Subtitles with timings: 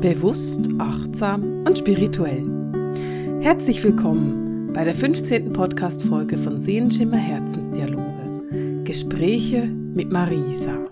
[0.00, 2.44] Bewusst, achtsam und spirituell.
[3.40, 5.54] Herzlich willkommen bei der 15.
[5.54, 8.82] Podcast-Folge von Sehenschimmer Herzensdialoge.
[8.84, 10.90] Gespräche mit Marisa.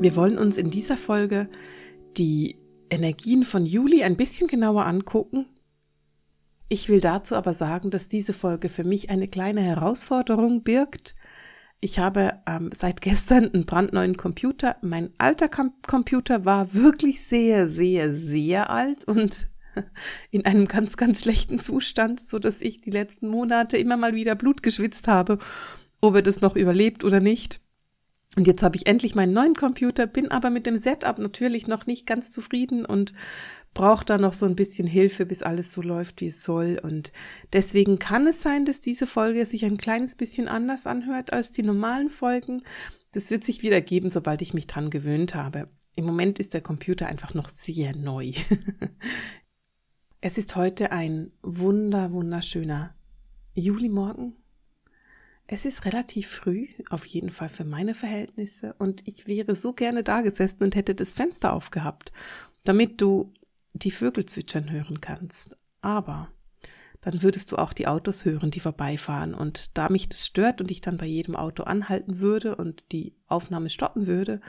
[0.00, 1.50] Wir wollen uns in dieser Folge
[2.16, 2.56] die
[2.88, 5.44] Energien von Juli ein bisschen genauer angucken.
[6.70, 11.14] Ich will dazu aber sagen, dass diese Folge für mich eine kleine Herausforderung birgt,
[11.80, 14.76] ich habe ähm, seit gestern einen brandneuen Computer.
[14.82, 19.48] Mein alter Com Computer war wirklich sehr, sehr, sehr alt und
[20.30, 24.34] in einem ganz, ganz schlechten Zustand, so dass ich die letzten Monate immer mal wieder
[24.34, 25.38] Blut geschwitzt habe,
[26.00, 27.60] ob er das noch überlebt oder nicht.
[28.36, 31.86] Und jetzt habe ich endlich meinen neuen Computer, bin aber mit dem Setup natürlich noch
[31.86, 33.14] nicht ganz zufrieden und
[33.76, 36.80] brauche da noch so ein bisschen Hilfe, bis alles so läuft, wie es soll.
[36.82, 37.12] Und
[37.52, 41.62] deswegen kann es sein, dass diese Folge sich ein kleines bisschen anders anhört als die
[41.62, 42.62] normalen Folgen.
[43.12, 45.68] Das wird sich wieder geben, sobald ich mich dran gewöhnt habe.
[45.94, 48.32] Im Moment ist der Computer einfach noch sehr neu.
[50.22, 52.94] es ist heute ein wunder, wunderschöner
[53.54, 54.36] Julimorgen.
[55.46, 60.02] Es ist relativ früh, auf jeden Fall für meine Verhältnisse, und ich wäre so gerne
[60.02, 62.10] da gesessen und hätte das Fenster aufgehabt,
[62.64, 63.32] damit du
[63.78, 65.56] die Vögel zwitschern hören kannst.
[65.80, 66.28] Aber
[67.00, 69.34] dann würdest du auch die Autos hören, die vorbeifahren.
[69.34, 73.14] Und da mich das stört und ich dann bei jedem Auto anhalten würde und die
[73.26, 74.40] Aufnahme stoppen würde,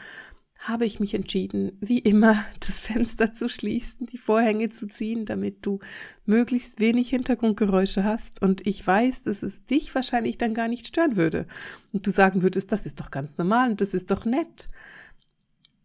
[0.59, 5.65] habe ich mich entschieden, wie immer das Fenster zu schließen, die Vorhänge zu ziehen, damit
[5.65, 5.79] du
[6.25, 8.41] möglichst wenig Hintergrundgeräusche hast.
[8.41, 11.47] Und ich weiß, dass es dich wahrscheinlich dann gar nicht stören würde.
[11.93, 14.67] Und du sagen würdest, das ist doch ganz normal und das ist doch nett.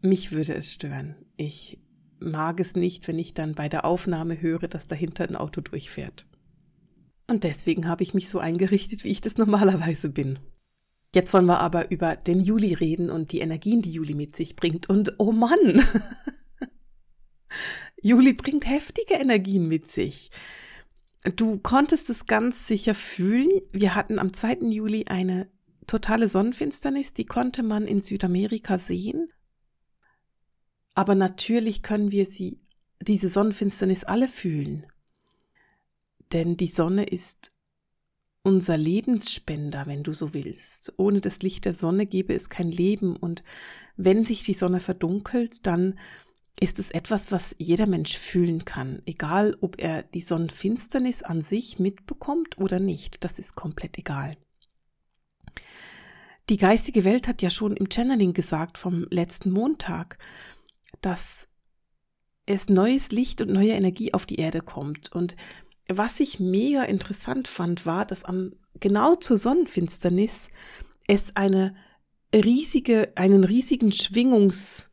[0.00, 1.16] Mich würde es stören.
[1.36, 1.78] Ich
[2.30, 6.26] mag es nicht, wenn ich dann bei der Aufnahme höre, dass dahinter ein Auto durchfährt.
[7.26, 10.38] Und deswegen habe ich mich so eingerichtet, wie ich das normalerweise bin.
[11.14, 14.56] Jetzt wollen wir aber über den Juli reden und die Energien, die Juli mit sich
[14.56, 14.88] bringt.
[14.88, 15.84] Und oh Mann,
[18.02, 20.30] Juli bringt heftige Energien mit sich.
[21.36, 23.48] Du konntest es ganz sicher fühlen.
[23.72, 24.70] Wir hatten am 2.
[24.70, 25.48] Juli eine
[25.86, 29.28] totale Sonnenfinsternis, die konnte man in Südamerika sehen.
[30.94, 32.60] Aber natürlich können wir sie,
[33.00, 34.86] diese Sonnenfinsternis alle fühlen.
[36.32, 37.52] Denn die Sonne ist
[38.42, 40.92] unser Lebensspender, wenn du so willst.
[40.96, 43.42] Ohne das Licht der Sonne gäbe es kein Leben und
[43.96, 45.98] wenn sich die Sonne verdunkelt, dann
[46.60, 51.78] ist es etwas, was jeder Mensch fühlen kann, egal ob er die Sonnenfinsternis an sich
[51.78, 54.36] mitbekommt oder nicht, das ist komplett egal.
[56.50, 60.18] Die geistige Welt hat ja schon im Channeling gesagt vom letzten Montag,
[61.02, 61.48] dass
[62.46, 65.36] es neues Licht und neue Energie auf die Erde kommt und
[65.88, 70.48] was ich mega interessant fand, war, dass am genau zur Sonnenfinsternis
[71.06, 71.74] es eine
[72.34, 74.88] riesige, einen riesigen Schwingungs,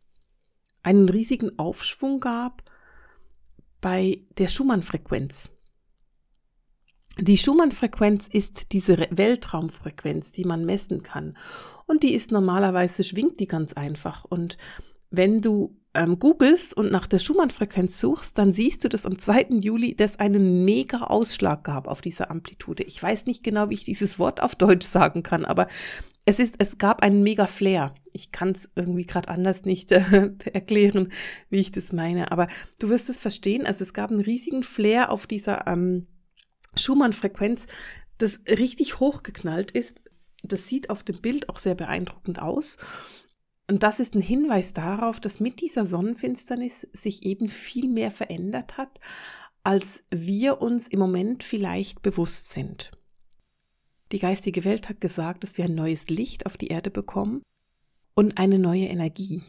[0.84, 2.64] einen riesigen Aufschwung gab
[3.82, 5.50] bei der Schumann-Frequenz.
[7.20, 11.38] Die Schumann-Frequenz ist diese Weltraumfrequenz, die man messen kann.
[11.86, 14.26] Und die ist normalerweise, schwingt die ganz einfach.
[14.26, 14.58] Und
[15.10, 19.48] wenn du ähm, googelst und nach der Schumann-Frequenz suchst, dann siehst du, dass am 2.
[19.60, 22.84] Juli das einen mega Ausschlag gab auf dieser Amplitude.
[22.84, 25.68] Ich weiß nicht genau, wie ich dieses Wort auf Deutsch sagen kann, aber
[26.26, 27.96] es ist, es gab einen mega Flair.
[28.14, 31.12] Ich kann es irgendwie gerade anders nicht äh, erklären,
[31.50, 32.48] wie ich das meine, aber
[32.80, 33.66] du wirst es verstehen.
[33.66, 36.08] Also es gab einen riesigen Flair auf dieser ähm,
[36.76, 37.68] Schumann-Frequenz,
[38.20, 40.04] das richtig hochgeknallt ist.
[40.44, 42.78] Das sieht auf dem Bild auch sehr beeindruckend aus.
[43.70, 48.78] Und das ist ein Hinweis darauf, dass mit dieser Sonnenfinsternis sich eben viel mehr verändert
[48.78, 49.00] hat,
[49.62, 52.92] als wir uns im Moment vielleicht bewusst sind.
[54.12, 57.44] Die geistige Welt hat gesagt, dass wir ein neues Licht auf die Erde bekommen
[58.16, 59.44] und eine neue Energie.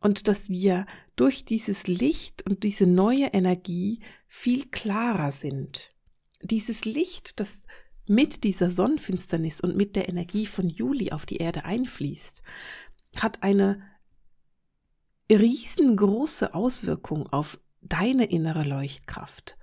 [0.00, 0.84] Und dass wir
[1.16, 5.94] durch dieses Licht und diese neue Energie viel klarer sind.
[6.42, 7.62] Dieses Licht, das
[8.06, 12.42] mit dieser Sonnenfinsternis und mit der Energie von Juli auf die Erde einfließt,
[13.22, 13.82] hat eine
[15.30, 19.56] riesengroße Auswirkung auf deine innere Leuchtkraft,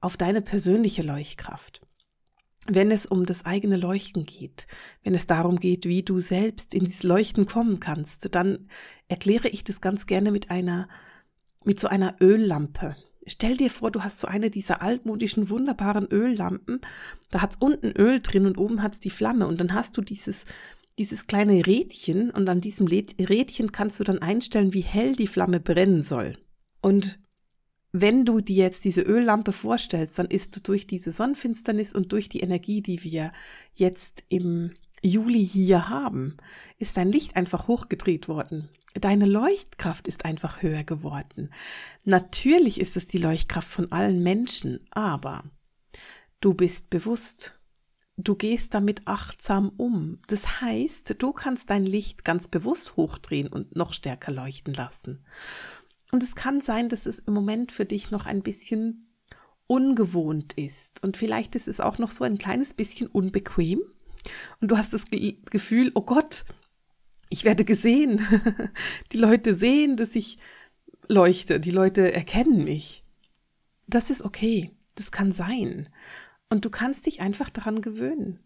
[0.00, 1.80] auf deine persönliche Leuchtkraft.
[2.66, 4.66] Wenn es um das eigene Leuchten geht,
[5.02, 8.68] wenn es darum geht, wie du selbst in dieses Leuchten kommen kannst, dann
[9.08, 10.88] erkläre ich das ganz gerne mit einer,
[11.64, 12.96] mit so einer Öllampe.
[13.26, 16.80] Stell dir vor, du hast so eine dieser altmodischen, wunderbaren Öllampen.
[17.30, 19.46] Da hat's unten Öl drin und oben hat's die Flamme.
[19.46, 20.44] Und dann hast du dieses,
[20.98, 25.60] dieses kleine Rädchen und an diesem Rädchen kannst du dann einstellen, wie hell die Flamme
[25.60, 26.36] brennen soll.
[26.80, 27.18] Und
[27.92, 32.28] wenn du dir jetzt diese Öllampe vorstellst, dann ist du durch diese Sonnenfinsternis und durch
[32.28, 33.32] die Energie, die wir
[33.74, 36.36] jetzt im Juli hier haben,
[36.78, 38.68] ist dein Licht einfach hochgedreht worden.
[38.94, 41.50] Deine Leuchtkraft ist einfach höher geworden.
[42.04, 45.44] Natürlich ist es die Leuchtkraft von allen Menschen, aber
[46.40, 47.57] du bist bewusst.
[48.20, 50.18] Du gehst damit achtsam um.
[50.26, 55.24] Das heißt, du kannst dein Licht ganz bewusst hochdrehen und noch stärker leuchten lassen.
[56.10, 59.06] Und es kann sein, dass es im Moment für dich noch ein bisschen
[59.68, 61.00] ungewohnt ist.
[61.04, 63.80] Und vielleicht ist es auch noch so ein kleines bisschen unbequem.
[64.60, 66.44] Und du hast das Gefühl, oh Gott,
[67.28, 68.20] ich werde gesehen.
[69.12, 70.38] Die Leute sehen, dass ich
[71.06, 71.60] leuchte.
[71.60, 73.04] Die Leute erkennen mich.
[73.86, 74.72] Das ist okay.
[74.96, 75.88] Das kann sein.
[76.50, 78.40] Und du kannst dich einfach daran gewöhnen.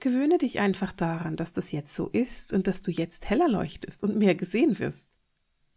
[0.00, 4.02] Gewöhne dich einfach daran, dass das jetzt so ist und dass du jetzt heller leuchtest
[4.02, 5.08] und mehr gesehen wirst.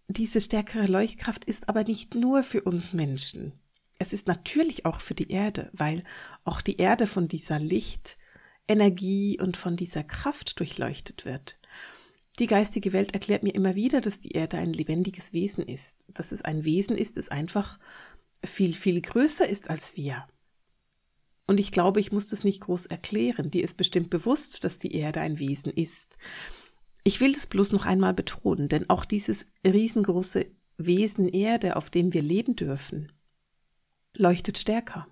[0.08, 3.54] Diese stärkere Leuchtkraft ist aber nicht nur für uns Menschen.
[4.00, 6.04] Es ist natürlich auch für die Erde, weil
[6.44, 11.60] auch die Erde von dieser Lichtenergie und von dieser Kraft durchleuchtet wird.
[12.40, 16.32] Die geistige Welt erklärt mir immer wieder, dass die Erde ein lebendiges Wesen ist, dass
[16.32, 17.80] es ein Wesen ist, das einfach
[18.46, 20.28] viel, viel größer ist als wir.
[21.48, 23.50] Und ich glaube, ich muss das nicht groß erklären.
[23.50, 26.18] Die ist bestimmt bewusst, dass die Erde ein Wesen ist.
[27.04, 30.46] Ich will das bloß noch einmal betonen, denn auch dieses riesengroße
[30.78, 33.14] Wesen Erde, auf dem wir leben dürfen,
[34.14, 35.08] leuchtet stärker,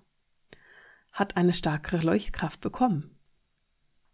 [1.10, 3.18] hat eine stärkere Leuchtkraft bekommen.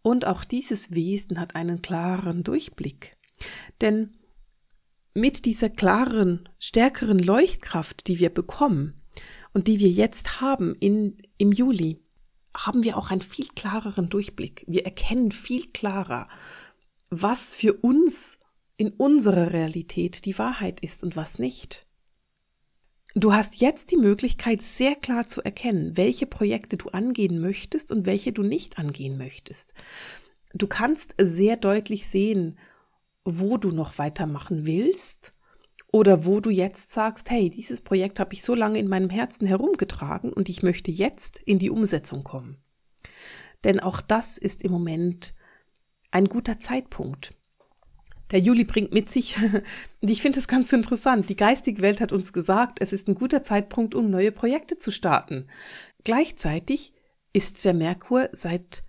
[0.01, 3.17] Und auch dieses Wesen hat einen klareren Durchblick.
[3.81, 4.15] Denn
[5.13, 9.01] mit dieser klareren, stärkeren Leuchtkraft, die wir bekommen
[9.53, 12.02] und die wir jetzt haben in, im Juli,
[12.55, 14.63] haben wir auch einen viel klareren Durchblick.
[14.67, 16.27] Wir erkennen viel klarer,
[17.09, 18.37] was für uns
[18.77, 21.87] in unserer Realität die Wahrheit ist und was nicht.
[23.15, 28.07] Du hast jetzt die Möglichkeit, sehr klar zu erkennen, welche Projekte du angehen möchtest und
[28.07, 29.75] welche du nicht angehen möchtest.
[30.53, 32.57] Du kannst sehr deutlich sehen,
[33.23, 35.31] wo du noch weitermachen willst
[35.93, 39.45] oder wo du jetzt sagst, hey, dieses Projekt habe ich so lange in meinem Herzen
[39.45, 42.57] herumgetragen und ich möchte jetzt in die Umsetzung kommen.
[43.63, 45.35] Denn auch das ist im Moment
[46.09, 47.35] ein guter Zeitpunkt.
[48.31, 49.35] Der Juli bringt mit sich,
[50.01, 53.13] und ich finde es ganz interessant, die geistige Welt hat uns gesagt, es ist ein
[53.13, 55.47] guter Zeitpunkt, um neue Projekte zu starten.
[56.03, 56.93] Gleichzeitig
[57.33, 58.83] ist der Merkur seit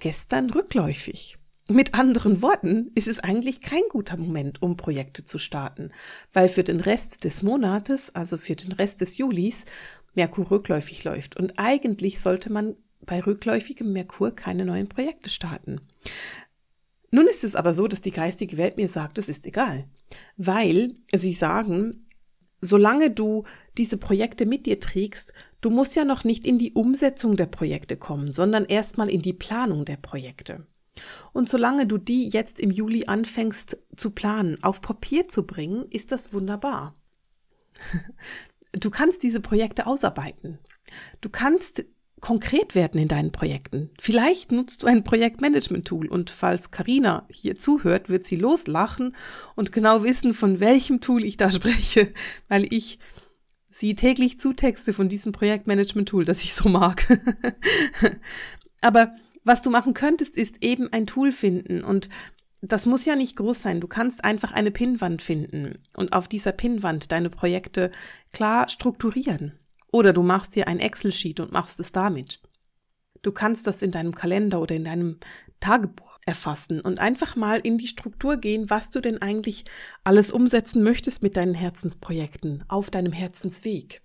[0.00, 1.39] gestern rückläufig.
[1.70, 5.90] Mit anderen Worten ist es eigentlich kein guter Moment, um Projekte zu starten,
[6.32, 9.66] weil für den Rest des Monates, also für den Rest des Julis,
[10.14, 11.36] Merkur rückläufig läuft.
[11.36, 15.80] Und eigentlich sollte man bei rückläufigem Merkur keine neuen Projekte starten.
[17.12, 19.84] Nun ist es aber so, dass die geistige Welt mir sagt, es ist egal,
[20.36, 22.08] weil sie sagen,
[22.60, 23.44] solange du
[23.78, 27.96] diese Projekte mit dir trägst, du musst ja noch nicht in die Umsetzung der Projekte
[27.96, 30.66] kommen, sondern erstmal in die Planung der Projekte.
[31.32, 36.12] Und solange du die jetzt im Juli anfängst zu planen, auf Papier zu bringen, ist
[36.12, 36.94] das wunderbar.
[38.72, 40.58] Du kannst diese Projekte ausarbeiten.
[41.20, 41.84] Du kannst
[42.20, 43.90] konkret werden in deinen Projekten.
[43.98, 49.16] Vielleicht nutzt du ein Projektmanagement-Tool und falls Karina hier zuhört, wird sie loslachen
[49.56, 52.12] und genau wissen, von welchem Tool ich da spreche,
[52.48, 52.98] weil ich
[53.70, 57.06] sie täglich zutexte von diesem Projektmanagement-Tool, das ich so mag.
[58.80, 59.14] Aber
[59.44, 62.08] was du machen könntest, ist eben ein Tool finden und
[62.62, 63.80] das muss ja nicht groß sein.
[63.80, 67.90] Du kannst einfach eine Pinnwand finden und auf dieser Pinnwand deine Projekte
[68.32, 69.58] klar strukturieren.
[69.92, 72.40] Oder du machst dir ein Excel-Sheet und machst es damit.
[73.22, 75.18] Du kannst das in deinem Kalender oder in deinem
[75.58, 79.64] Tagebuch erfassen und einfach mal in die Struktur gehen, was du denn eigentlich
[80.04, 84.02] alles umsetzen möchtest mit deinen Herzensprojekten auf deinem Herzensweg.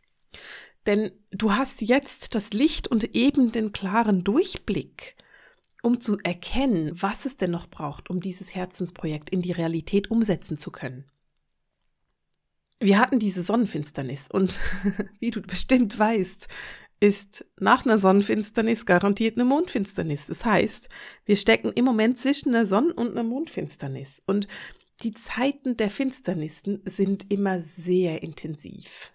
[0.85, 5.15] Denn du hast jetzt das Licht und eben den klaren Durchblick,
[5.85, 10.57] um zu erkennen, was es denn noch braucht, um dieses Herzensprojekt in die Realität umsetzen
[10.57, 11.05] zu können
[12.79, 14.59] wir hatten diese Sonnenfinsternis und
[15.19, 16.47] wie du bestimmt weißt,
[16.99, 20.27] ist nach einer Sonnenfinsternis garantiert eine Mondfinsternis.
[20.27, 20.89] Das heißt,
[21.25, 24.21] wir stecken im Moment zwischen einer Sonnen- und einer Mondfinsternis.
[24.25, 24.47] Und
[25.03, 29.11] die Zeiten der Finsternissen sind immer sehr intensiv.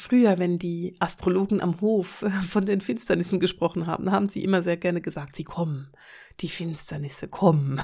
[0.00, 4.78] Früher, wenn die Astrologen am Hof von den Finsternissen gesprochen haben, haben sie immer sehr
[4.78, 5.92] gerne gesagt, sie kommen,
[6.40, 7.82] die Finsternisse kommen.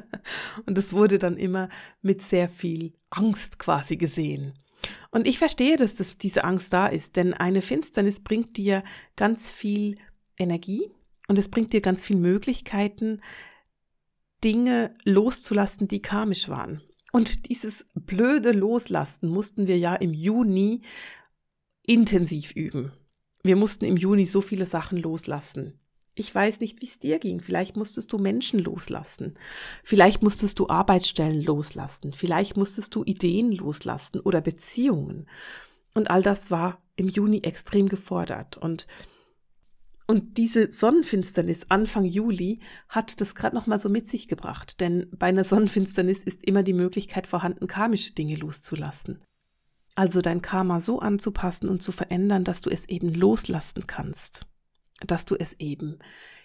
[0.66, 1.68] Und es wurde dann immer
[2.02, 4.54] mit sehr viel Angst quasi gesehen.
[5.12, 8.82] Und ich verstehe, dass das, diese Angst da ist, denn eine Finsternis bringt dir
[9.14, 9.96] ganz viel
[10.36, 10.90] Energie
[11.28, 13.20] und es bringt dir ganz viele Möglichkeiten,
[14.42, 16.82] Dinge loszulassen, die karmisch waren.
[17.12, 20.82] Und dieses blöde Loslassen mussten wir ja im Juni
[21.86, 22.92] intensiv üben.
[23.42, 25.78] Wir mussten im Juni so viele Sachen loslassen.
[26.16, 27.40] Ich weiß nicht, wie es dir ging.
[27.40, 29.34] Vielleicht musstest du Menschen loslassen.
[29.82, 32.12] Vielleicht musstest du Arbeitsstellen loslassen.
[32.12, 35.28] Vielleicht musstest du Ideen loslassen oder Beziehungen.
[35.92, 38.56] Und all das war im Juni extrem gefordert.
[38.56, 38.86] Und,
[40.06, 44.80] und diese Sonnenfinsternis Anfang Juli hat das gerade noch mal so mit sich gebracht.
[44.80, 49.20] Denn bei einer Sonnenfinsternis ist immer die Möglichkeit vorhanden, karmische Dinge loszulassen.
[49.94, 54.46] Also dein Karma so anzupassen und zu verändern, dass du es eben loslassen kannst
[55.00, 55.98] dass du es eben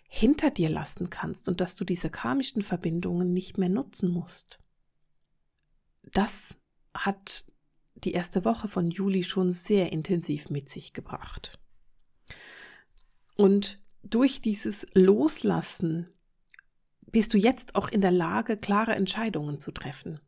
[0.07, 4.59] hinter dir lassen kannst und dass du diese karmischen Verbindungen nicht mehr nutzen musst.
[6.11, 6.57] Das
[6.93, 7.45] hat
[7.95, 11.59] die erste Woche von Juli schon sehr intensiv mit sich gebracht.
[13.35, 16.09] Und durch dieses Loslassen
[17.11, 20.19] bist du jetzt auch in der Lage, klare Entscheidungen zu treffen.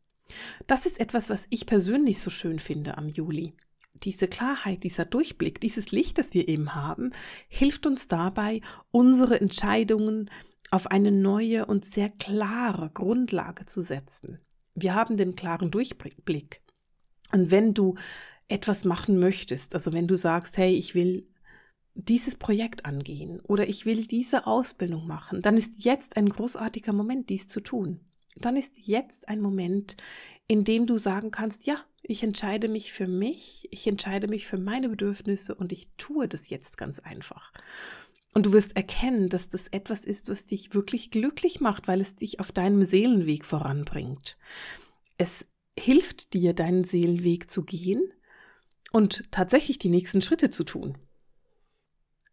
[0.66, 3.54] Das ist etwas, was ich persönlich so schön finde am Juli
[4.02, 7.12] diese Klarheit, dieser Durchblick, dieses Licht, das wir eben haben,
[7.48, 8.60] hilft uns dabei,
[8.90, 10.30] unsere Entscheidungen
[10.70, 14.40] auf eine neue und sehr klare Grundlage zu setzen.
[14.74, 16.62] Wir haben den klaren Durchblick.
[17.32, 17.94] Und wenn du
[18.48, 21.28] etwas machen möchtest, also wenn du sagst, hey, ich will
[21.94, 27.28] dieses Projekt angehen oder ich will diese Ausbildung machen, dann ist jetzt ein großartiger Moment,
[27.28, 28.00] dies zu tun.
[28.36, 29.96] Dann ist jetzt ein Moment,
[30.48, 34.58] in dem du sagen kannst, ja, ich entscheide mich für mich, ich entscheide mich für
[34.58, 37.52] meine Bedürfnisse und ich tue das jetzt ganz einfach.
[38.34, 42.16] Und du wirst erkennen, dass das etwas ist, was dich wirklich glücklich macht, weil es
[42.16, 44.38] dich auf deinem Seelenweg voranbringt.
[45.18, 45.46] Es
[45.78, 48.02] hilft dir, deinen Seelenweg zu gehen
[48.90, 50.98] und tatsächlich die nächsten Schritte zu tun.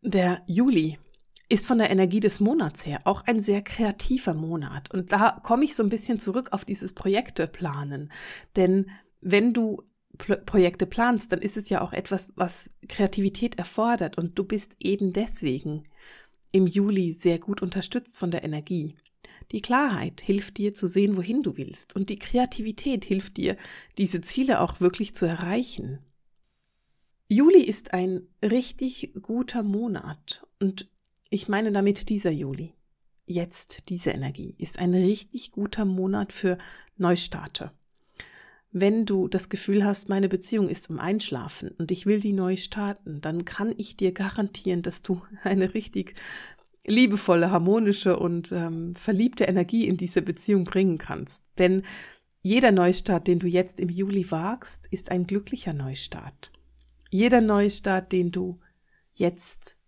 [0.02, 0.98] Der Juli
[1.50, 4.94] ist von der Energie des Monats her auch ein sehr kreativer Monat.
[4.94, 8.12] Und da komme ich so ein bisschen zurück auf dieses Projekte planen.
[8.56, 9.84] Denn wenn du
[10.18, 15.14] Projekte planst, dann ist es ja auch etwas, was Kreativität erfordert und du bist eben
[15.14, 15.84] deswegen
[16.52, 18.96] im Juli sehr gut unterstützt von der Energie.
[19.52, 23.56] Die Klarheit hilft dir zu sehen, wohin du willst und die Kreativität hilft dir,
[23.98, 26.00] diese Ziele auch wirklich zu erreichen.
[27.30, 30.90] Juli ist ein richtig guter Monat und
[31.30, 32.74] ich meine damit dieser Juli.
[33.26, 36.58] Jetzt diese Energie ist ein richtig guter Monat für
[36.98, 37.72] Neustarte.
[38.72, 42.56] Wenn du das Gefühl hast, meine Beziehung ist zum Einschlafen und ich will die neu
[42.56, 46.16] starten, dann kann ich dir garantieren, dass du eine richtig
[46.86, 51.44] liebevolle, harmonische und ähm, verliebte Energie in diese Beziehung bringen kannst.
[51.58, 51.84] Denn
[52.42, 56.52] jeder Neustart, den du jetzt im Juli wagst, ist ein glücklicher Neustart.
[57.12, 58.60] Jeder Neustart, den du
[59.14, 59.79] jetzt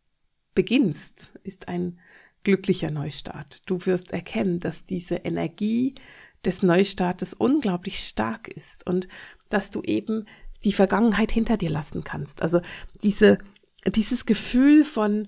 [0.53, 2.00] beginnst, ist ein
[2.43, 3.62] glücklicher Neustart.
[3.65, 5.96] Du wirst erkennen, dass diese Energie
[6.43, 9.08] des Neustartes unglaublich stark ist und
[9.50, 10.25] dass du eben
[10.63, 12.41] die Vergangenheit hinter dir lassen kannst.
[12.41, 12.62] Also
[13.03, 13.38] diese,
[13.86, 15.27] dieses Gefühl von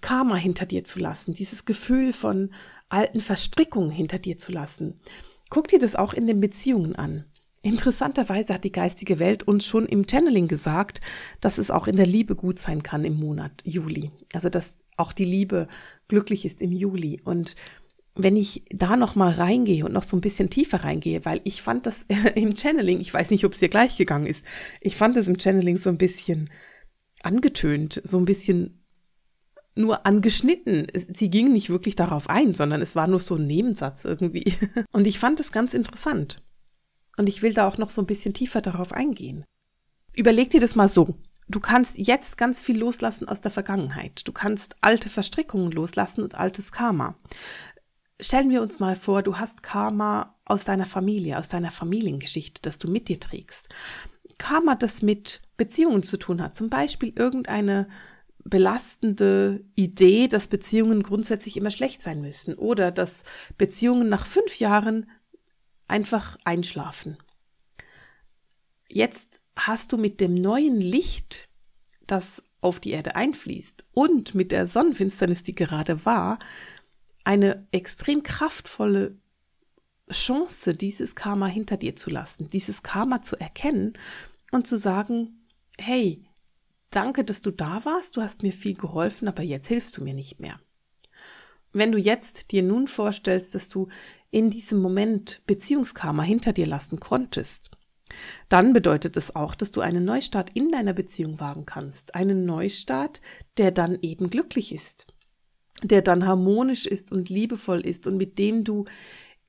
[0.00, 2.50] Karma hinter dir zu lassen, dieses Gefühl von
[2.88, 4.98] alten Verstrickungen hinter dir zu lassen.
[5.50, 7.24] Guck dir das auch in den Beziehungen an.
[7.64, 11.00] Interessanterweise hat die geistige Welt uns schon im Channeling gesagt,
[11.40, 14.10] dass es auch in der Liebe gut sein kann im Monat Juli.
[14.34, 15.66] Also dass auch die Liebe
[16.06, 17.22] glücklich ist im Juli.
[17.24, 17.56] Und
[18.14, 21.62] wenn ich da noch mal reingehe und noch so ein bisschen tiefer reingehe, weil ich
[21.62, 22.04] fand das
[22.34, 24.44] im Channeling, ich weiß nicht, ob es dir gleich gegangen ist,
[24.82, 26.50] ich fand das im Channeling so ein bisschen
[27.22, 28.84] angetönt, so ein bisschen
[29.74, 30.86] nur angeschnitten.
[31.14, 34.52] Sie ging nicht wirklich darauf ein, sondern es war nur so ein Nebensatz irgendwie.
[34.92, 36.43] Und ich fand es ganz interessant.
[37.16, 39.44] Und ich will da auch noch so ein bisschen tiefer darauf eingehen.
[40.14, 41.14] Überleg dir das mal so.
[41.48, 44.22] Du kannst jetzt ganz viel loslassen aus der Vergangenheit.
[44.26, 47.16] Du kannst alte Verstrickungen loslassen und altes Karma
[48.20, 52.78] stellen wir uns mal vor, du hast Karma aus deiner Familie, aus deiner Familiengeschichte, das
[52.78, 53.68] du mit dir trägst.
[54.38, 57.88] Karma, das mit Beziehungen zu tun hat, zum Beispiel irgendeine
[58.44, 63.22] belastende Idee, dass Beziehungen grundsätzlich immer schlecht sein müssen oder dass
[63.56, 65.08] Beziehungen nach fünf Jahren
[65.88, 67.16] einfach einschlafen.
[68.88, 71.48] Jetzt hast du mit dem neuen Licht,
[72.06, 76.38] das auf die Erde einfließt und mit der Sonnenfinsternis, die gerade war,
[77.24, 79.16] eine extrem kraftvolle
[80.10, 83.94] Chance, dieses Karma hinter dir zu lassen, dieses Karma zu erkennen
[84.52, 85.46] und zu sagen,
[85.78, 86.24] hey,
[86.90, 90.14] danke, dass du da warst, du hast mir viel geholfen, aber jetzt hilfst du mir
[90.14, 90.60] nicht mehr.
[91.72, 93.88] Wenn du jetzt dir nun vorstellst, dass du
[94.34, 97.70] in diesem Moment Beziehungskarma hinter dir lassen konntest,
[98.48, 102.14] dann bedeutet es auch, dass du einen Neustart in deiner Beziehung wagen kannst.
[102.14, 103.20] Einen Neustart,
[103.56, 105.14] der dann eben glücklich ist
[105.82, 108.84] der dann harmonisch ist und liebevoll ist und mit dem du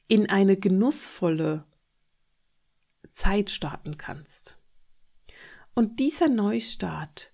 [0.08, 1.65] in eine genussvolle
[3.12, 4.58] Zeit starten kannst.
[5.74, 7.32] Und dieser Neustart,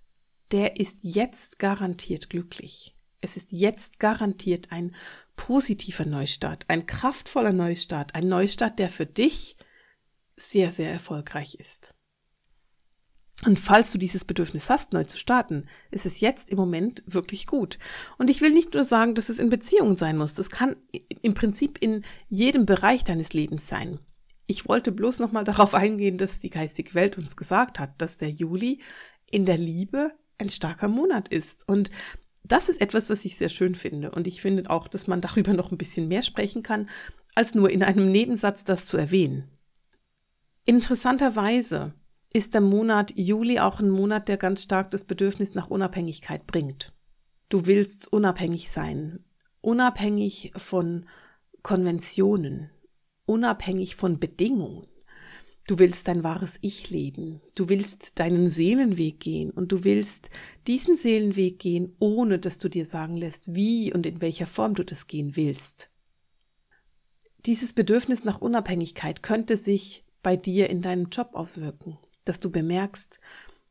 [0.52, 2.96] der ist jetzt garantiert glücklich.
[3.22, 4.96] Es ist jetzt garantiert ein
[5.36, 9.56] positiver Neustart, ein kraftvoller Neustart, ein Neustart, der für dich
[10.36, 11.94] sehr, sehr erfolgreich ist.
[13.46, 17.48] Und falls du dieses Bedürfnis hast, neu zu starten, ist es jetzt im Moment wirklich
[17.48, 17.80] gut.
[18.20, 20.36] Und ich will nicht nur sagen, dass es in Beziehungen sein muss.
[20.36, 20.76] Das kann
[21.22, 24.00] im Prinzip in jedem Bereich deines Lebens sein.
[24.46, 28.30] Ich wollte bloß nochmal darauf eingehen, dass die geistige Welt uns gesagt hat, dass der
[28.30, 28.82] Juli
[29.32, 31.68] in der Liebe ein starker Monat ist.
[31.68, 31.90] Und
[32.44, 34.12] das ist etwas, was ich sehr schön finde.
[34.12, 36.90] Und ich finde auch, dass man darüber noch ein bisschen mehr sprechen kann,
[37.36, 39.50] als nur in einem Nebensatz das zu erwähnen.
[40.66, 41.94] Interessanterweise
[42.34, 46.94] ist der Monat Juli auch ein Monat, der ganz stark das Bedürfnis nach Unabhängigkeit bringt.
[47.50, 49.26] Du willst unabhängig sein,
[49.60, 51.06] unabhängig von
[51.62, 52.70] Konventionen,
[53.26, 54.88] unabhängig von Bedingungen.
[55.72, 57.40] Du willst dein wahres Ich leben.
[57.56, 60.30] Du willst deinen Seelenweg gehen und du willst
[60.68, 64.84] diesen Seelenweg gehen, ohne dass du dir sagen lässt, wie und in welcher Form du
[64.84, 65.90] das gehen willst.
[67.46, 73.20] Dieses Bedürfnis nach Unabhängigkeit könnte sich bei dir in deinem Job auswirken dass du bemerkst,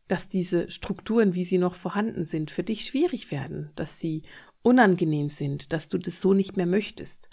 [0.08, 4.22] dass diese Strukturen, wie sie noch vorhanden sind, für dich schwierig werden, dass sie
[4.62, 7.30] unangenehm sind, dass du das so nicht mehr möchtest.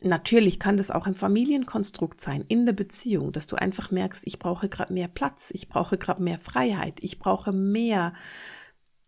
[0.00, 4.38] Natürlich kann das auch ein Familienkonstrukt sein, in der Beziehung, dass du einfach merkst, ich
[4.38, 8.12] brauche gerade mehr Platz, ich brauche gerade mehr Freiheit, ich brauche mehr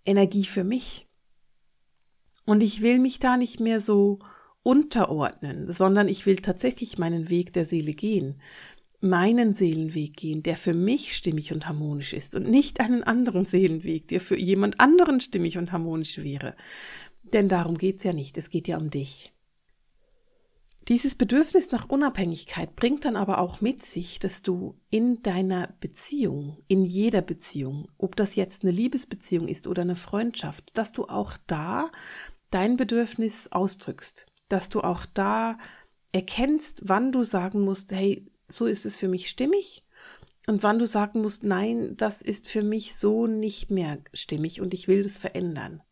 [0.05, 1.07] Energie für mich.
[2.45, 4.19] Und ich will mich da nicht mehr so
[4.63, 8.41] unterordnen, sondern ich will tatsächlich meinen Weg der Seele gehen
[9.01, 14.09] meinen Seelenweg gehen, der für mich stimmig und harmonisch ist und nicht einen anderen Seelenweg,
[14.09, 16.55] der für jemand anderen stimmig und harmonisch wäre.
[17.23, 19.33] Denn darum geht's ja nicht, es geht ja um dich.
[20.89, 26.59] Dieses Bedürfnis nach Unabhängigkeit bringt dann aber auch mit sich, dass du in deiner Beziehung,
[26.69, 31.37] in jeder Beziehung, ob das jetzt eine Liebesbeziehung ist oder eine Freundschaft, dass du auch
[31.47, 31.91] da
[32.51, 35.59] dein Bedürfnis ausdrückst, dass du auch da
[36.13, 39.85] erkennst, wann du sagen musst, hey, so ist es für mich stimmig
[40.47, 44.75] und wann du sagen musst, nein, das ist für mich so nicht mehr stimmig und
[44.75, 45.83] ich will das verändern.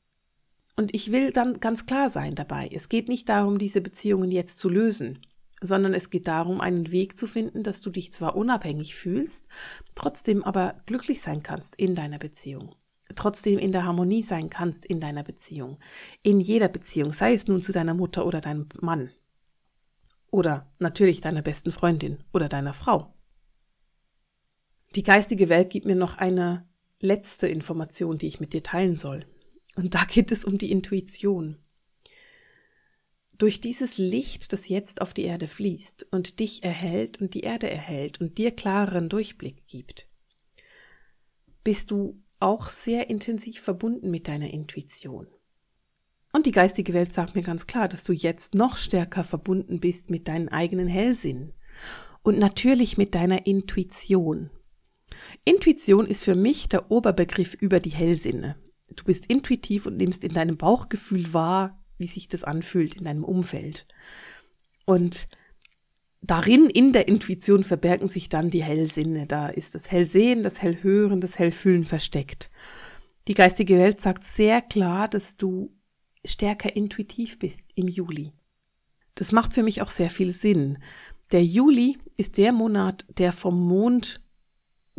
[0.79, 2.71] Und ich will dann ganz klar sein dabei.
[2.73, 5.19] Es geht nicht darum, diese Beziehungen jetzt zu lösen,
[5.61, 9.49] sondern es geht darum, einen Weg zu finden, dass du dich zwar unabhängig fühlst,
[9.97, 12.77] trotzdem aber glücklich sein kannst in deiner Beziehung.
[13.17, 15.81] Trotzdem in der Harmonie sein kannst in deiner Beziehung.
[16.23, 19.11] In jeder Beziehung, sei es nun zu deiner Mutter oder deinem Mann.
[20.31, 23.13] Oder natürlich deiner besten Freundin oder deiner Frau.
[24.95, 26.69] Die geistige Welt gibt mir noch eine
[27.01, 29.27] letzte Information, die ich mit dir teilen soll.
[29.79, 31.57] Und da geht es um die Intuition.
[33.39, 37.71] Durch dieses Licht, das jetzt auf die Erde fließt und dich erhält und die Erde
[37.71, 40.09] erhält und dir klareren Durchblick gibt,
[41.63, 45.29] bist du auch sehr intensiv verbunden mit deiner Intuition.
[46.33, 50.11] Und die geistige Welt sagt mir ganz klar, dass du jetzt noch stärker verbunden bist
[50.11, 51.53] mit deinen eigenen Hellsinn
[52.23, 54.51] und natürlich mit deiner Intuition.
[55.45, 58.57] Intuition ist für mich der Oberbegriff über die Hellsinne.
[58.95, 63.25] Du bist intuitiv und nimmst in deinem Bauchgefühl wahr, wie sich das anfühlt in deinem
[63.25, 63.87] Umfeld.
[64.85, 65.29] Und
[66.23, 69.27] darin, in der Intuition, verbergen sich dann die Hellsinne.
[69.27, 72.51] Da ist das Hellsehen, das Hellhören, das Hellfühlen versteckt.
[73.27, 75.77] Die geistige Welt sagt sehr klar, dass du
[76.25, 78.33] stärker intuitiv bist im Juli.
[79.15, 80.79] Das macht für mich auch sehr viel Sinn.
[81.33, 84.23] Der Juli ist der Monat, der vom Mond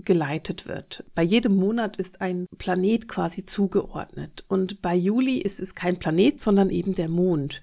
[0.06, 1.04] geleitet wird.
[1.16, 4.46] Bei jedem Monat ist ein Planet quasi zugeordnet.
[4.48, 7.62] Und bei Juli ist es kein Planet, sondern eben der Mond.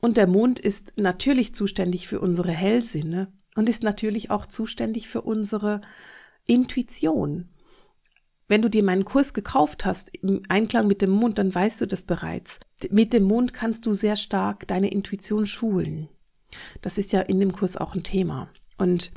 [0.00, 5.22] Und der Mond ist natürlich zuständig für unsere Hellsinne und ist natürlich auch zuständig für
[5.22, 5.80] unsere
[6.46, 7.50] Intuition.
[8.48, 11.86] Wenn du dir meinen Kurs gekauft hast, im Einklang mit dem Mond, dann weißt du
[11.86, 12.58] das bereits.
[12.90, 16.08] Mit dem Mond kannst du sehr stark deine Intuition schulen.
[16.82, 18.48] Das ist ja in dem Kurs auch ein Thema.
[18.76, 19.12] Und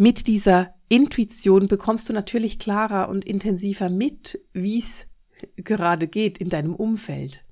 [0.00, 5.06] mit dieser Intuition bekommst du natürlich klarer und intensiver mit, wie es
[5.56, 7.44] gerade geht in deinem Umfeld.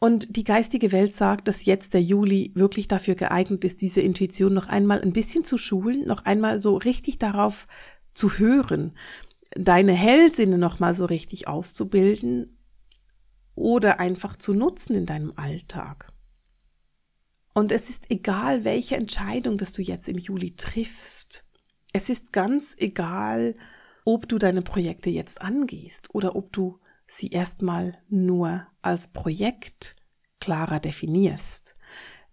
[0.00, 4.52] Und die geistige Welt sagt, dass jetzt der Juli wirklich dafür geeignet ist, diese Intuition
[4.52, 7.68] noch einmal ein bisschen zu schulen, noch einmal so richtig darauf
[8.14, 8.96] zu hören,
[9.54, 12.50] deine Hellsinne nochmal so richtig auszubilden
[13.54, 16.13] oder einfach zu nutzen in deinem Alltag.
[17.54, 21.44] Und es ist egal, welche Entscheidung, dass du jetzt im Juli triffst.
[21.92, 23.54] Es ist ganz egal,
[24.04, 29.94] ob du deine Projekte jetzt angehst oder ob du sie erstmal nur als Projekt
[30.40, 31.76] klarer definierst.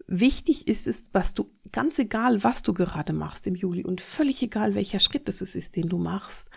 [0.07, 4.41] Wichtig ist es, was du, ganz egal, was du gerade machst im Juli und völlig
[4.41, 6.49] egal, welcher Schritt es ist, den du machst,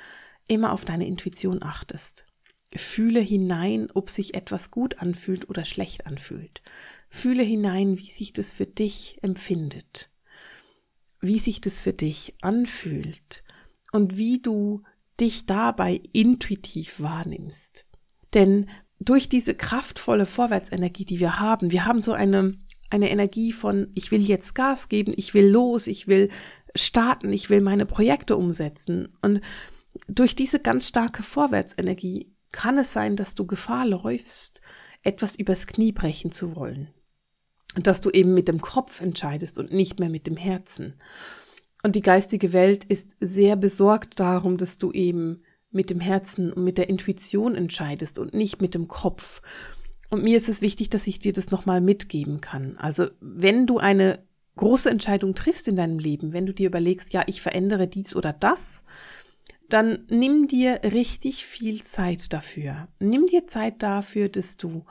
[0.49, 2.25] immer auf deine Intuition achtest.
[2.75, 6.63] Fühle hinein, ob sich etwas gut anfühlt oder schlecht anfühlt.
[7.15, 10.11] Fühle hinein, wie sich das für dich empfindet,
[11.21, 13.45] wie sich das für dich anfühlt
[13.93, 14.83] und wie du
[15.21, 17.87] dich dabei intuitiv wahrnimmst.
[18.35, 22.59] Denn durch diese kraftvolle Vorwärtsenergie, die wir haben, wir haben so eine,
[22.91, 26.31] eine Energie von, ich will jetzt Gas geben, ich will los, ich will
[26.75, 29.17] starten, ich will meine Projekte umsetzen.
[29.23, 29.41] Und
[30.09, 34.63] durch diese ganz starke Vorwärtsenergie kann es sein, dass du Gefahr läufst,
[35.05, 36.94] etwas übers Knie brechen zu wollen.
[37.75, 40.95] Dass du eben mit dem Kopf entscheidest und nicht mehr mit dem Herzen.
[41.83, 46.65] Und die geistige Welt ist sehr besorgt darum, dass du eben mit dem Herzen und
[46.65, 49.43] mit der Intuition entscheidest und nicht mit dem Kopf.
[50.09, 52.77] Und mir ist es wichtig, dass ich dir das nochmal mitgeben kann.
[52.79, 54.21] Also wenn du eine
[54.57, 58.33] große Entscheidung triffst in deinem Leben, wenn du dir überlegst, ja, ich verändere dies oder
[58.33, 58.85] das,
[59.69, 62.89] dann nimm dir richtig viel Zeit dafür.
[63.01, 64.85] Nimm dir Zeit dafür, dass du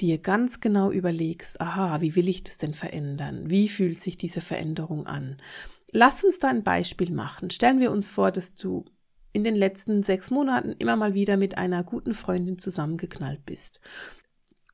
[0.00, 3.48] dir ganz genau überlegst, aha, wie will ich das denn verändern?
[3.50, 5.38] Wie fühlt sich diese Veränderung an?
[5.92, 7.50] Lass uns da ein Beispiel machen.
[7.50, 8.84] Stellen wir uns vor, dass du
[9.32, 13.80] in den letzten sechs Monaten immer mal wieder mit einer guten Freundin zusammengeknallt bist.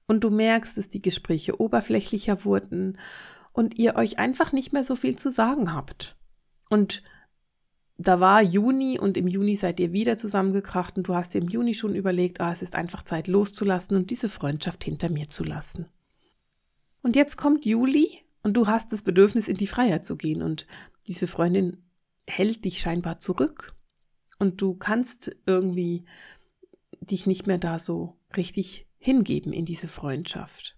[0.06, 2.98] Und du merkst, dass die Gespräche oberflächlicher wurden
[3.52, 6.16] und ihr euch einfach nicht mehr so viel zu sagen habt.
[6.70, 7.02] Und
[7.98, 11.48] da war Juni und im Juni seid ihr wieder zusammengekracht und du hast dir im
[11.48, 15.44] Juni schon überlegt, ah, es ist einfach Zeit loszulassen und diese Freundschaft hinter mir zu
[15.44, 15.86] lassen.
[17.02, 18.08] Und jetzt kommt Juli
[18.42, 20.66] und du hast das Bedürfnis, in die Freiheit zu gehen und
[21.06, 21.82] diese Freundin
[22.26, 23.74] hält dich scheinbar zurück
[24.38, 26.04] und du kannst irgendwie
[27.00, 30.76] dich nicht mehr da so richtig hingeben in diese Freundschaft.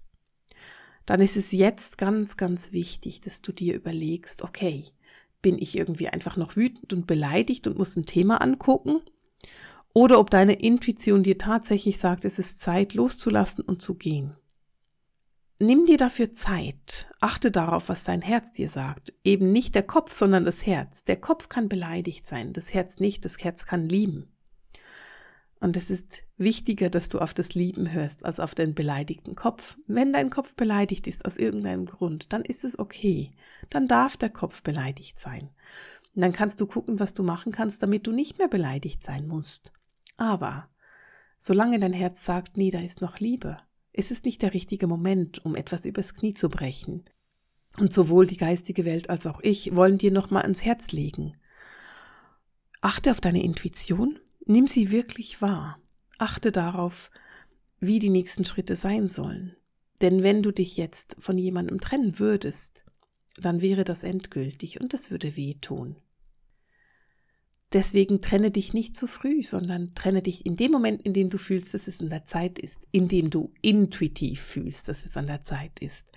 [1.07, 4.87] Dann ist es jetzt ganz, ganz wichtig, dass du dir überlegst, okay,
[5.45, 9.03] bin ich irgendwie einfach noch wütend und beleidigt und muss ein Thema angucken?
[9.93, 14.35] Oder ob deine Intuition dir tatsächlich sagt, es ist Zeit loszulassen und zu gehen.
[15.61, 17.11] Nimm dir dafür Zeit.
[17.21, 19.13] Achte darauf, was dein Herz dir sagt.
[19.23, 21.05] Eben nicht der Kopf, sondern das Herz.
[21.05, 23.27] Der Kopf kann beleidigt sein, das Herz nicht.
[23.27, 24.34] Das Herz kann lieben.
[25.65, 29.79] Und es ist wichtiger, dass du auf das Lieben hörst, als auf den beleidigten Kopf.
[29.87, 33.31] Wenn dein Kopf beleidigt ist aus irgendeinem Grund, dann ist es okay.
[33.71, 35.49] Dann darf der Kopf beleidigt sein.
[36.15, 39.27] Und dann kannst du gucken, was du machen kannst, damit du nicht mehr beleidigt sein
[39.27, 39.73] musst.
[40.19, 40.69] Aber
[41.41, 43.57] solange dein Herz sagt, nee, da ist noch Liebe,
[43.95, 47.05] es ist nicht der richtige Moment, um etwas übers Knie zu brechen.
[47.81, 51.39] Und sowohl die geistige Welt als auch ich wollen dir nochmal ans Herz legen.
[52.83, 55.79] Achte auf deine Intuition, nimm sie wirklich wahr.
[56.19, 57.11] Achte darauf,
[57.81, 59.57] wie die nächsten Schritte sein sollen.
[60.01, 62.85] Denn wenn du dich jetzt von jemandem trennen würdest,
[63.37, 65.97] dann wäre das endgültig und das würde wehtun.
[67.73, 71.39] Deswegen trenne dich nicht zu früh, sondern trenne dich in dem Moment, in dem du
[71.39, 75.27] fühlst, dass es an der Zeit ist, in dem du intuitiv fühlst, dass es an
[75.27, 76.13] der Zeit ist.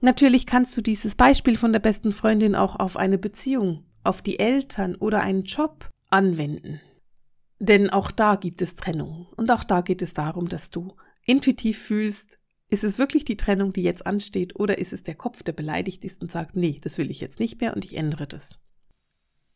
[0.00, 4.38] Natürlich kannst du dieses Beispiel von der besten Freundin auch auf eine Beziehung, auf die
[4.38, 6.80] Eltern oder einen Job anwenden.
[7.58, 9.28] Denn auch da gibt es Trennung.
[9.36, 12.38] Und auch da geht es darum, dass du intuitiv fühlst,
[12.68, 16.04] ist es wirklich die Trennung, die jetzt ansteht, oder ist es der Kopf, der beleidigt
[16.04, 18.58] ist und sagt, nee, das will ich jetzt nicht mehr und ich ändere das.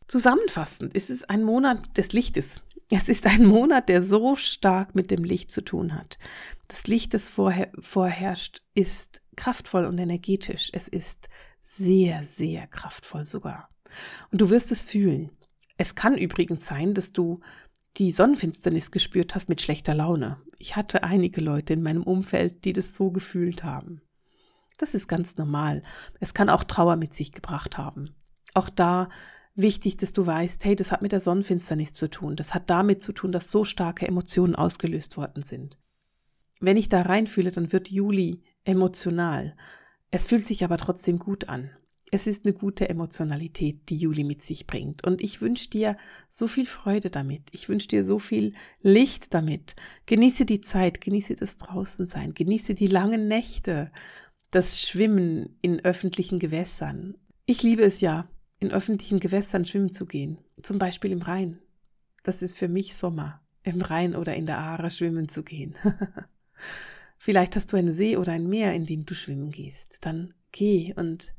[0.07, 2.61] Zusammenfassend ist es ein Monat des Lichtes.
[2.91, 6.19] Es ist ein Monat, der so stark mit dem Licht zu tun hat.
[6.67, 10.71] Das Licht, das vorher, vorherrscht, ist kraftvoll und energetisch.
[10.73, 11.29] Es ist
[11.63, 13.71] sehr, sehr kraftvoll sogar.
[14.33, 15.31] Und du wirst es fühlen.
[15.77, 17.41] Es kann übrigens sein, dass du
[17.97, 20.41] die Sonnenfinsternis gespürt hast mit schlechter Laune.
[20.59, 24.01] Ich hatte einige Leute in meinem Umfeld, die das so gefühlt haben.
[24.79, 25.83] Das ist ganz normal.
[26.21, 28.15] Es kann auch Trauer mit sich gebracht haben.
[28.55, 29.09] Auch da
[29.55, 32.37] wichtig, dass du weißt, hey, das hat mit der Sonnenfinsternis zu tun.
[32.37, 35.77] Das hat damit zu tun, dass so starke Emotionen ausgelöst worden sind.
[36.61, 39.57] Wenn ich da reinfühle, dann wird Juli emotional.
[40.11, 41.71] Es fühlt sich aber trotzdem gut an.
[42.13, 45.05] Es ist eine gute Emotionalität, die Juli mit sich bringt.
[45.07, 45.97] Und ich wünsche dir
[46.29, 47.43] so viel Freude damit.
[47.53, 49.77] Ich wünsche dir so viel Licht damit.
[50.07, 53.93] Genieße die Zeit, genieße das Draußensein, genieße die langen Nächte,
[54.51, 57.17] das Schwimmen in öffentlichen Gewässern.
[57.47, 61.61] Ich liebe es ja, in öffentlichen Gewässern schwimmen zu gehen, zum Beispiel im Rhein.
[62.25, 65.77] Das ist für mich Sommer, im Rhein oder in der Aare schwimmen zu gehen.
[67.19, 69.99] Vielleicht hast du einen See oder ein Meer, in dem du schwimmen gehst.
[70.01, 71.35] Dann geh und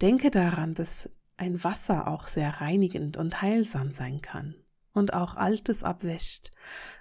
[0.00, 4.54] denke daran, dass ein Wasser auch sehr reinigend und heilsam sein kann
[4.92, 6.50] und auch Altes abwäscht,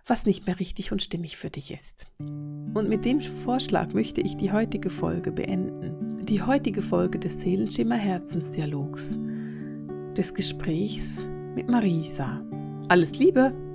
[0.05, 2.07] was nicht mehr richtig und stimmig für dich ist.
[2.19, 6.25] Und mit dem Vorschlag möchte ich die heutige Folge beenden.
[6.25, 9.17] Die heutige Folge des Seelenschimmer Herzensdialogs
[10.15, 12.41] des Gesprächs mit Marisa.
[12.87, 13.68] Alles Liebe!